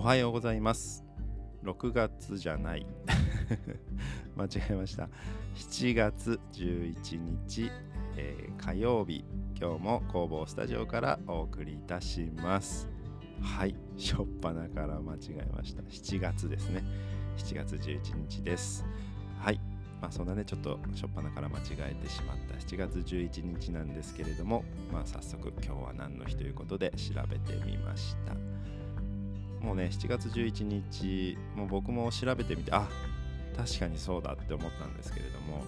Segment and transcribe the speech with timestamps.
[0.00, 1.04] おはようございます。
[1.62, 2.86] 6月じゃない。
[4.34, 5.10] 間違えました。
[5.54, 7.70] 7月11日、
[8.16, 9.26] えー、火曜日。
[9.60, 12.88] 今日も工房スタジオからお送りいたします。
[13.42, 15.82] はいしょっぱなから間違えました。
[15.82, 16.82] 7月ですね。
[17.36, 18.86] 7月11日です。
[19.38, 19.60] はい
[20.00, 22.54] まあそんなねちょっとしょっぱなから間違えてしまった。
[22.54, 28.34] 7月11日なんですけれどもまあ早速今日は何の日ということで調べてみました。
[29.60, 32.88] もうね7月11日もう僕も調べてみてあ
[33.56, 35.62] 確かにそうだって思ったんですけれども、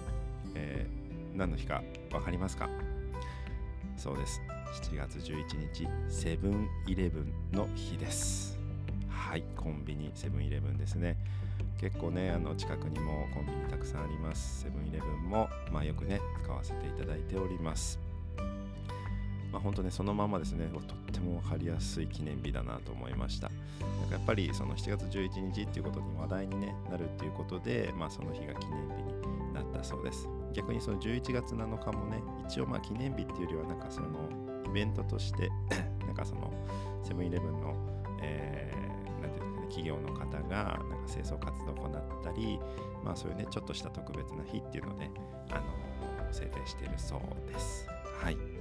[0.55, 2.69] えー、何の日か分かりますか？
[3.97, 4.41] そうです。
[4.91, 8.57] 7月11日セブンイレブンの日です。
[9.07, 11.17] はいコンビニセブンイレブンですね。
[11.79, 14.63] 結構ねあの近くにもコンビニたくさんあります。
[14.63, 17.99] セブンイレブンも、まあ、よくね使わせていただいております。
[19.53, 20.65] まあ、本当ねそのままですね。
[20.65, 20.81] とっ
[21.11, 23.49] ても分かりやすい記念日だなと思いました。
[23.49, 30.27] なんかやっぱりその7月11日っていうことに話題に、ね、なるっていうことで、まあ、その日が記念日になったそうです。
[30.53, 34.07] 逆にその11月7日もね一応まあ記念日っていうよりはなんかその
[34.65, 35.51] イベントとして
[36.05, 36.51] なんかその
[37.03, 37.75] セブンイレブンの、
[38.23, 42.59] えー、なんていうかね企業の方がなんか清掃活動を行ったり
[43.03, 45.11] まあそういうねちょっとした特別な日っていうので
[45.51, 47.87] あの制定しているそうです。
[48.19, 48.52] はい。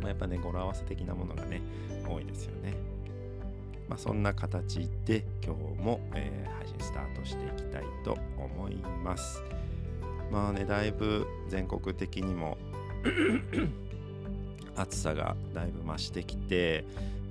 [0.00, 1.60] まあ、やっぱね語呂合わせ的なものがね
[2.08, 2.74] 多いですよね。
[3.88, 9.42] まあ、そんな形で今日も、えー、配信スタートしていきたいと思います。
[10.30, 12.58] まあねだいぶ全国的にも
[14.76, 16.84] 暑さがだいぶ増してきて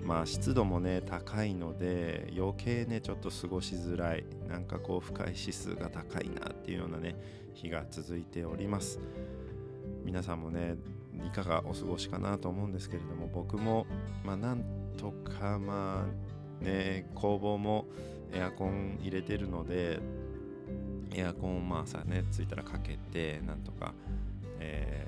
[0.03, 7.15] まあ湿度もね高いので余計ねちょっと過ごしづらいなんかこう不快指数が高いなっていうようなね
[7.53, 8.99] 日が続いております
[10.03, 10.75] 皆さんもね
[11.25, 13.85] いかがお過ごしかなと思うんですけれども僕も
[14.23, 14.63] まあなん
[14.97, 16.05] とかま
[16.61, 17.85] あね工房も
[18.33, 19.99] エアコン入れてるので
[21.13, 23.93] エアコンをまあ朝ねついたらかけてなんとか、
[24.59, 25.05] え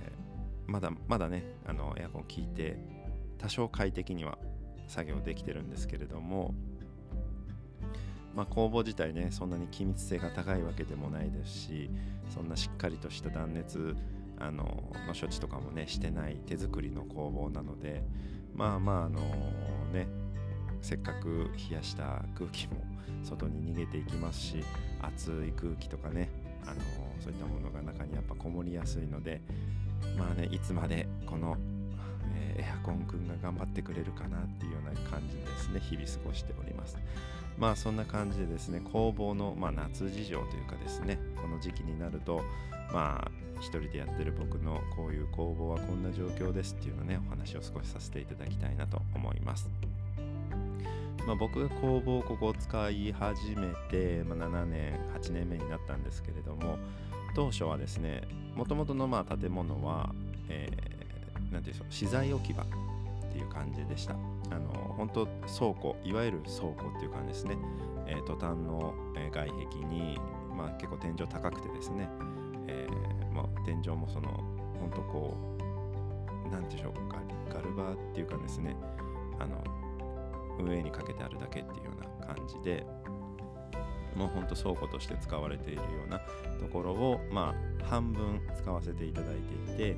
[0.68, 2.78] ー、まだまだねあのエアコン効いて
[3.38, 4.38] 多少快適には
[4.88, 6.54] 作業できてるんですけれども
[8.36, 11.90] まあ、工房自体ねそんなに気密性が高いわけでもないですし
[12.34, 13.96] そんなしっかりとした断熱
[14.40, 14.64] あの
[15.08, 18.04] の処置とかもねしてない手作りの工房なので
[18.56, 19.20] まあまああの
[19.92, 20.08] ね
[20.82, 22.76] せっかく冷やした空気も
[23.24, 24.64] 外に逃げていきますし
[25.02, 26.30] 熱い空気とかね
[26.66, 26.82] あの
[27.20, 29.42] そういったものが中にやっぱこもりやすいので
[30.18, 31.58] まあねいつまでこの、
[32.60, 36.98] エアコンくんが頑張ってくれるかなっていうような感じでですね日々過ごしております
[37.58, 42.42] まあそんな感じでですね工房の、まあ、夏事情というかですねこの時期になると
[42.94, 49.70] まあ一人でやってる僕のこういう工房はこんな状況ですっていうのねお話を少しさせていただきたいなと思います。
[51.28, 56.78] まあ、僕が工房をここを使い始めて、まあ、7年8年目になったんですけれども
[57.36, 58.24] 当初はですね
[58.56, 60.10] もともとのまあ建物は、
[60.48, 60.99] えー、
[61.52, 61.92] なんていうんでしょう。
[61.92, 62.66] 資材置き場っ
[63.32, 64.14] ていう感じでした。
[64.14, 64.18] あ
[64.60, 67.58] の本当倉庫いわゆる倉庫っていう感じですね、
[68.08, 68.94] えー、トタンの
[69.32, 70.18] 外壁に、
[70.56, 72.10] まあ、結構天井高くてですね。
[72.68, 74.30] えー、まあ、天井もその
[74.80, 76.94] 本当こう何て言うんでしょう。
[77.48, 78.76] ガガルバーっていうかですね。
[79.40, 79.64] あの
[80.64, 82.86] 上にかけてあるだけっていうような感じで。
[84.16, 86.20] もうほんと倉庫として使われているような
[86.60, 89.96] ところをまあ半分使わせていただいていて、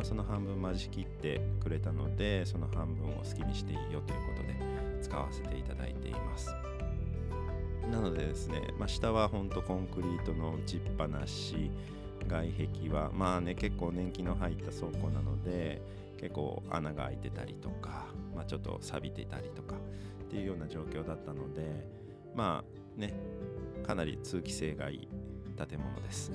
[0.00, 6.54] まあ、その半分間仕切ってくれたのでその半分を好きにしていいよということで使わせていただいています。
[7.92, 11.70] なのでですね、まあ、下はほんとコンクリートの打ちっぱなし
[12.26, 15.82] 外壁はまあね結構年季の入った倉庫なので
[16.18, 21.86] 結構穴が開いてたりとか、まあ、ちょっと錆びてたりとかっていうような状況だったので
[22.34, 22.64] ま
[22.96, 23.12] あね
[23.86, 25.08] かなり通気性がいい
[25.58, 26.32] 建物です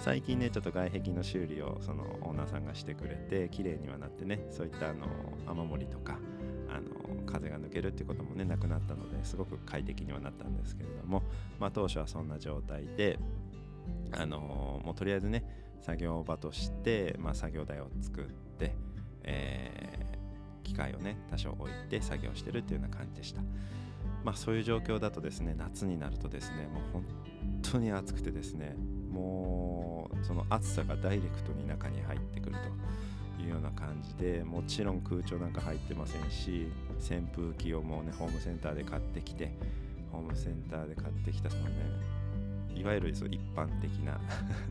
[0.00, 5.06] 最近ねちょっと外壁の修理をそのオーナーさんがしてくれて綺麗にはなってねそういったあの
[5.46, 6.18] 雨漏りとか
[6.70, 11.22] あの風が抜けるっていうこともねなくなったのですごく快適にはなったんですけれども、
[11.58, 13.18] まあ、当初はそんな状態で
[14.12, 14.38] あの
[14.82, 15.44] もうとりあえずね
[15.82, 18.24] 作業場として、まあ、作業台を作っ
[18.58, 18.74] て、
[19.24, 23.42] えー、機械をね多少置いて作業してるっていうような感じでした。
[24.24, 27.04] まあそういう状況だとですね夏になるとですねもう本
[27.62, 28.76] 当に暑くてですね
[29.10, 36.68] もうその暑さがダイレクトに中に入ってくるというような感じでもちろん空調なんか入ってませんし
[36.98, 39.52] 扇風機をもうねホームセンターで買ってきて
[40.12, 41.70] ホームセンターで買ってきたそのね
[42.74, 44.18] いわゆるそ一般的な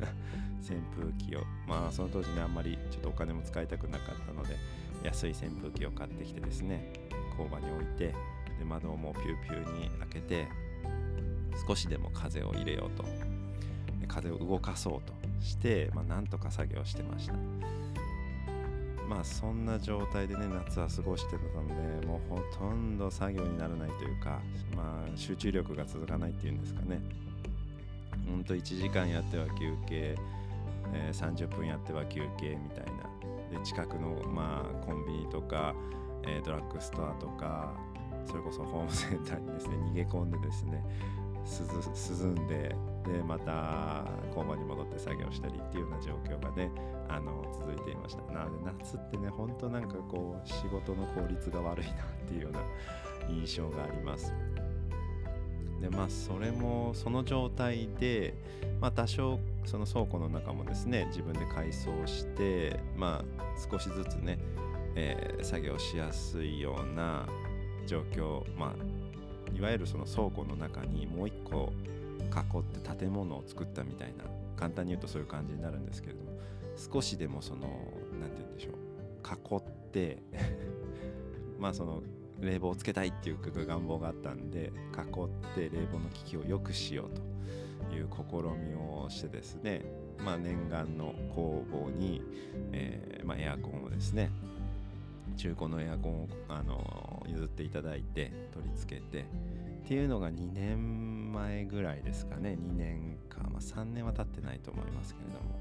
[0.62, 4.56] 扇風機をまあその当時ねあんまりちょっとお金も使いたくなかったので
[5.04, 6.92] 安い扇風機を買ってきてですね
[7.38, 8.14] 工場に置いて
[8.58, 10.48] で窓をもうピューピューに開けて
[11.68, 13.04] 少しでも風を入れようと
[14.10, 17.34] 風を動かそうとして、まあ、なんとか作業してました。
[19.08, 24.40] まあそんな状態でね夏は過ごしてたのでもうほとんど作業にならないというか
[24.76, 27.02] まあ集中力が続かないっていうんですかね。
[28.30, 30.16] ほんと1時間やっては休憩、
[30.94, 33.10] えー、30分やっては休憩みたいな。
[33.50, 35.74] で近くの、まあ、コンビニとか、
[36.28, 37.74] えー、ドラッグストアとか
[38.28, 40.84] それこそホームセンターにですね逃げ込んでですね
[42.20, 42.76] 涼んで
[43.06, 46.72] でまた工場に戻って作業したりっていうような状況がね
[47.08, 48.34] あの続いていました。
[48.34, 51.96] なので夏ってねほんとなんかこう仕事の効率が悪いなっ
[52.28, 52.62] ていうような
[53.30, 54.34] 印象があります。
[55.82, 58.34] でまあそれもその状態で、
[58.82, 64.40] まあ、多少その倉庫の中もですね自分で改装してまあ少しずつね、
[64.96, 67.28] えー、作業しやすいような
[67.88, 71.72] 状況まあいわゆるその倉庫の中にもう一個
[72.30, 76.32] 囲って建物を作ったみたいな簡単に言うとそういう感じになるんですけれども
[76.76, 77.68] 少しでもその
[78.20, 80.22] 何て言うんでしょう囲って
[81.60, 82.02] まあその
[82.40, 89.84] 冷房をつけたいっていう願望があったんで囲って冷房の機器を良くしようという試みをしてですね、
[90.24, 92.22] まあ、念願の工房に、
[92.72, 94.32] えー、まあ、エアコンをですね
[95.36, 102.58] 中古のエアコンをあの譲っていただいて取り付けてっていうのが2年前ぐらいですかね。
[102.60, 105.60] 2年か、まあ、3年は経ってないと思いますけれども。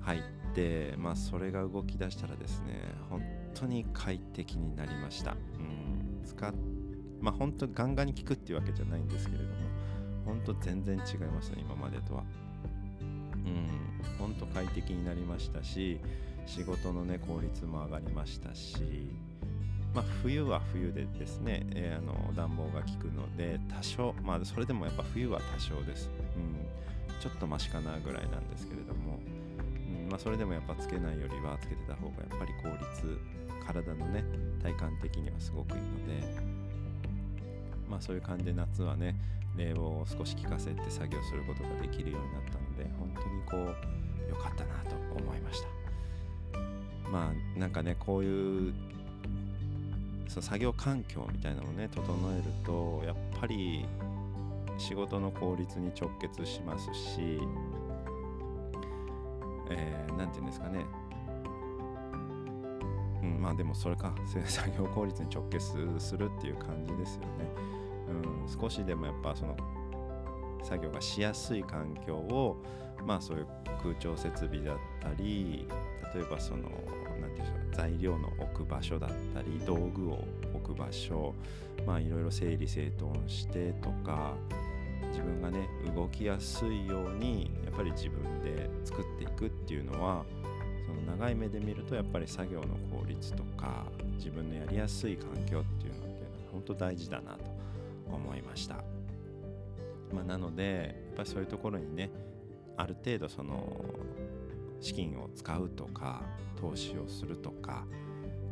[0.00, 0.22] 入っ
[0.54, 2.80] てまあそれが動き出したらですね
[3.10, 3.22] 本
[3.54, 5.32] 当に快適になりました。
[5.32, 6.22] うん。
[6.24, 6.54] 使っ
[7.20, 9.50] まあ本当ガンガンに効くっていうわけじゃないんですけれども
[10.24, 12.24] 本当全然違いましたね今までとは。
[13.34, 13.88] うん。
[14.18, 16.00] 本当快適になりましたし
[16.46, 19.10] 仕事のね効率も上がりましたし
[19.98, 30.08] まあ、冬は冬でですね、えー、あの暖房が効くので多少まあそれでもやっぱ冬は多少です、うん、ちょっとマシかなぐらいなんですけれども、うん。
[30.08, 33.18] まあ、それでもやっぱつけないよりはつけてた方がやっぱり効率
[33.66, 34.22] 体のね
[34.62, 36.68] 体感的にはすごくいいので。
[37.88, 39.16] まあそういう感じで夏はね
[39.56, 45.68] 冷房を少し効かせて作業することができるようになったので本当にこう良かったなと思いました。
[47.10, 48.74] まあなんかねこういう
[50.38, 53.84] その作業環境みたいなのをね整えるとやっぱり
[54.76, 57.40] 仕事の効率に直結しますし
[59.68, 60.84] 何、えー、て言うんですかね
[63.20, 64.14] うん、まあでもそれか
[64.46, 67.28] 作業効率に直結するっていう感じですよね。
[68.08, 69.56] うん、少しでもやっぱその
[70.62, 72.56] 作業がしやすい環境を
[73.06, 73.46] まあそういう
[73.82, 75.66] 空調設備だったり
[76.14, 76.72] 例えばその何て
[77.20, 80.24] 言うんでしょう材料の置く場所だったり道具を
[80.54, 81.34] 置く場所
[81.86, 84.34] まあいろいろ整理整頓してとか
[85.10, 90.24] 自分がね動きやすいようにやっぱり自分で作っていくっていうのは
[90.86, 93.84] その長い目で見るとやっぱり作業の効率とか
[94.16, 96.04] 自分のやりやすい環境っていうのっていうのは
[96.52, 97.38] 本当大事だなと
[98.06, 98.97] 思いました。
[100.12, 102.10] まあ、なのでやっぱりそういうところにね
[102.76, 103.84] ある程度その
[104.80, 106.22] 資金を使うとか
[106.60, 107.84] 投資をするとか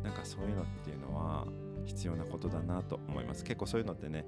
[0.03, 1.47] なんかそういうのっていうのは
[1.85, 3.43] 必要なことだなと思います。
[3.43, 4.25] 結構そういうのってね、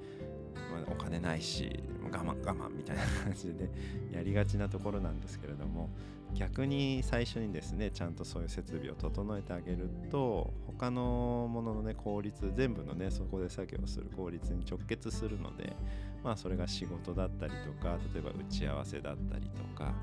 [0.56, 3.70] まあ、お金ないし我慢我慢みたいな感じで、ね、
[4.12, 5.90] やりがちなところなんですけれども
[6.36, 15.76] 逆に最初にですねちゃんとそういう設備を整えてあげると他のもののね効率全部のねそこで作業する効率に直結するので
[16.24, 19.94] まあそれが仕事だったりとか例えば打ち合わせだったりとか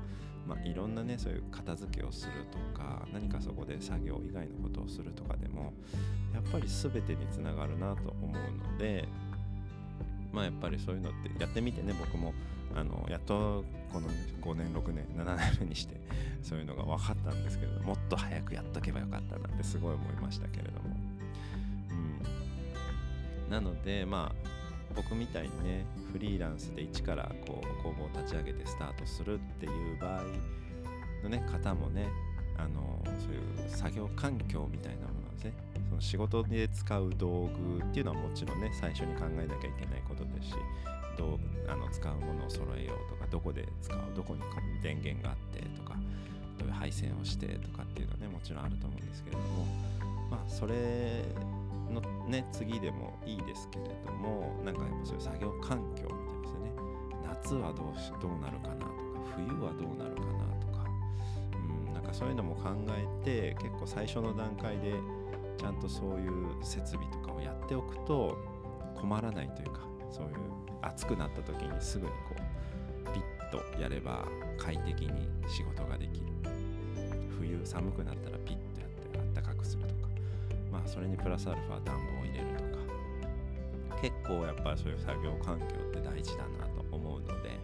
[0.47, 5.73] まあ、いろんなねそういう片付けをするとか何かそこで作業以外のことをするとかでも
[6.33, 9.07] やっぱり全てにつながるなと思うので
[10.37, 12.33] まあやっぱりそういうのってやってみてね僕も。
[12.75, 14.07] あのやっとこの
[14.41, 15.95] 5年6年7年目にして
[16.43, 20.95] そういうのが分かったんですけどもっと早くやっとけばよかったなってすごい思いましたけれども、
[23.45, 24.49] うん、なのでまあ
[24.95, 30.23] 僕みたいにねフリーランスで一からこう工房を立ち上げてスタートするっていう場合
[31.23, 32.09] のね方もね
[32.57, 35.53] あのそういう作業環境みたいなものですね。
[35.89, 40.55] その仕事で使う道具っていうのはもちろんね最初に考えなきゃいけないことですし
[41.17, 44.41] どうあの使うものを揃えようとかどこで使うどこに
[44.81, 45.95] 電源があってとか
[46.59, 49.65] どういう配線をしてとかっていうのはねもちろんあると思うんですけれども
[50.29, 51.23] まあそれ
[51.89, 56.71] のね次でもいいですけれどもなんかやっぱそういう作業環境みたいですよね。
[57.25, 58.91] 夏はどうしどうなるかなとか
[59.35, 60.85] 冬はどうなるかなとか
[61.53, 64.93] うんなんかそういうのも考えて結構最初の段階で
[65.57, 68.37] ちゃんとそういう設備とかをやっておくと
[68.95, 70.31] 困らないというかそういう
[70.81, 74.25] 暑くなった時にすぐにこうピッとやれば
[74.57, 76.27] 快適に仕事ができる。
[77.39, 80.07] 冬寒くなったらピッとやってあったかくするとか。
[80.71, 87.59] まあそれにプラスアルファ暖房を入れるとか結構やっぱりそういう作業環境って大事だなと思うので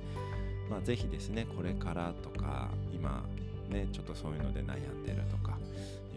[0.69, 3.23] まあ是非ですねこれからとか今
[3.69, 5.57] ねちょっとそういうので悩んでるとか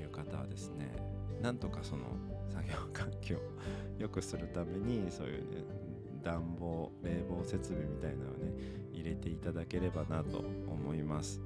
[0.01, 0.95] いう方はですね
[1.43, 2.05] なんとかその
[2.51, 3.41] 作業環境を
[3.99, 5.65] 良くするためにそういうね
[6.23, 8.53] 暖房冷房設備みたいなのをね
[8.93, 10.39] 入れていただければなと
[10.69, 11.41] 思います。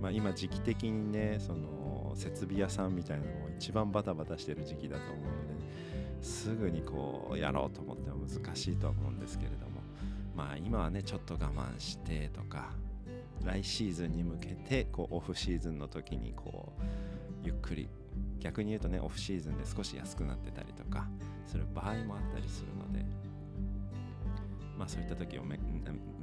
[0.00, 9.82] まあ、今時期的にねその設備屋さんみたいなのも一番バタバタしてる時期だと思うのですぐにこうやろうと思っても難しいとは思うんですけれども
[10.34, 12.70] まあ今はねちょっと我慢してとか
[13.44, 16.82] 来シーズンに向けてこうオフシーズンの時にこう
[17.42, 17.88] ゆっくり。
[18.40, 21.06] 逆に言うとねオフシーズンで少し安くなってたりとか
[21.46, 23.04] する場合もあったりするので。
[24.80, 25.60] まあそういった時をめ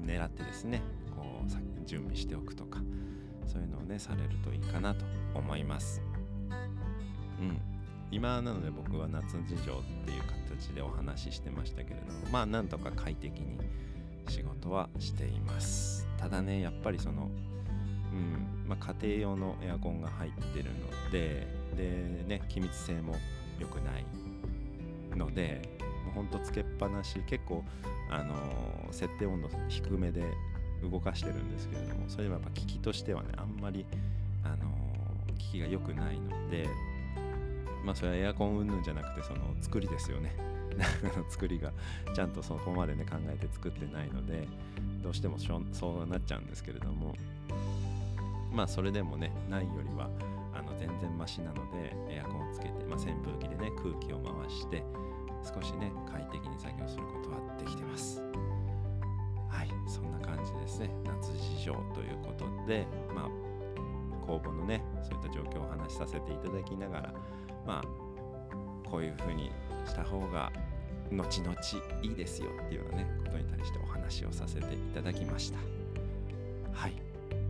[0.04, 0.82] 狙ってですね
[1.16, 2.80] こう準備しておくとか
[3.46, 5.06] そういうのをねされるといいかなと
[5.36, 6.02] 思います。
[7.40, 7.62] うん。
[8.10, 13.60] 今なので僕は夏事情っていう形でお話ししてましたけれどもまあなんとか快適に
[14.28, 16.08] 仕事はしています。
[16.18, 17.30] ただねやっぱりその
[18.18, 18.58] うん。
[18.68, 23.16] まあ、家庭用のエアコンが入ってるのででね気密性も
[23.60, 24.06] 良くない
[25.16, 25.62] ので
[26.06, 27.64] もうほんとつけっぱなし結構
[28.10, 30.24] あのー、設定温度低めで
[30.84, 33.86] 動かしてるんですけれどもそれでもやっぱ機器としてはねあんまり、
[34.44, 36.68] あのー、機器が良くないので
[37.84, 40.36] まあそれはエアコン云々じゃなくてその作りですよね。
[41.30, 41.72] 作りが
[42.14, 44.48] ちゃんとそこまでね考えて作ってないので
[45.02, 47.16] どうしてもそうなっちゃうんですけれども
[48.58, 50.10] まあそれでもねないよりは
[50.52, 54.84] あの全然マシなのでエアコンをつけて、まあ、扇風機でね空気を回して
[55.44, 58.20] 少しね快適に作業することはできてます。
[59.48, 60.90] はいそんな感じですね。
[61.06, 67.14] 夏事情ということでまあ工房のねそういった状況をお話しさせていただきながら
[67.64, 69.52] まあこういうふうに
[69.86, 70.52] した方が
[71.12, 71.56] 後々
[72.02, 75.60] いいですよっていうようなねことに対してお話をさせていただきました。
[76.74, 77.07] はい。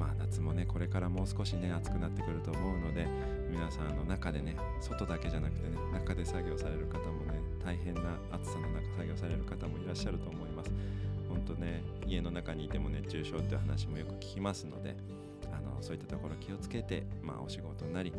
[0.07, 3.07] まあ夏もねこれからもう少しね暑くなってくると思うので
[3.51, 10.71] 皆さんの中でね外だけじゃなくてね中で作業される方もね大変な暑さの中作業される方もいらっしゃると思います。
[11.27, 14.95] 本当ね家の中にいても熱中症って話もよく聞きますので
[15.51, 18.13] あのそういったところ気をつけてまあお仕事になり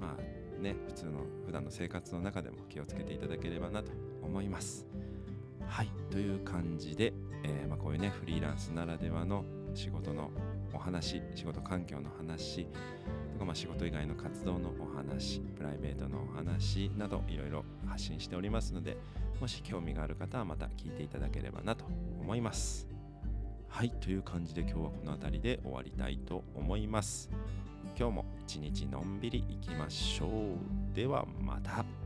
[0.00, 4.86] まあね普通の普段の生活の中でも気をつけていただければなと思います。
[5.66, 10.30] はいという感じで、えー、まあ、こういうねフリーランスならではの仕事の
[10.84, 12.66] 話仕事環境の話
[13.32, 18.96] とか、まあ、仕事以外の活動のお話プライベートのお話などいろいろ発信しておりますので
[19.40, 21.84] もし興味がある方はまた聞いていただければなと
[22.20, 22.86] 思います。
[23.68, 27.28] はいという感じで今日はこの辺りで終わりたいと思います。
[27.98, 30.94] 今日も一日のんびりいきましょう。
[30.94, 32.03] ではまた。